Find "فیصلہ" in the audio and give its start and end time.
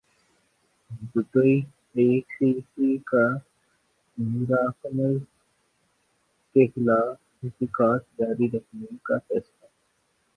9.27-9.65